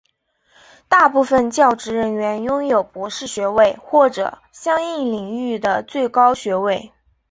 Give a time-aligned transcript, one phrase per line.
[0.89, 6.91] 大部分教职人员拥有博士学位或者相应领域的最高学位。